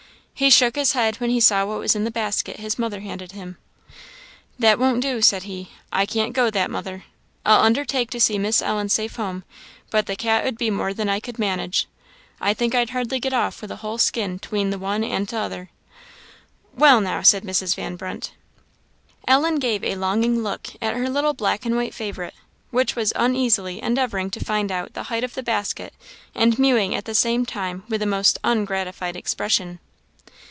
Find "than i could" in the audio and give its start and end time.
10.95-11.37